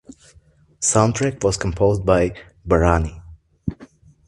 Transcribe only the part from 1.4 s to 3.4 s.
was composed by Bharani.